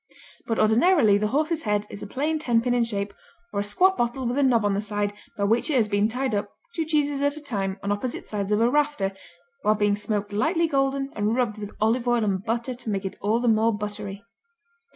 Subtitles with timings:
[0.47, 3.13] But ordinarily the horse's head is a plain tenpin in shape
[3.53, 6.07] or a squat bottle with a knob on the side by which it has been
[6.07, 9.11] tied up, two cheeses at a time, on opposite sides of a rafter,
[9.61, 13.15] while being smoked lightly golden and rubbed with olive oil and butter to make it
[13.21, 14.25] all the more buttery.